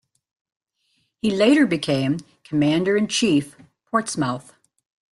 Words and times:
He 1.21 1.29
later 1.29 1.67
became 1.67 2.21
Commander-in-Chief, 2.43 3.55
Portsmouth. 3.85 4.55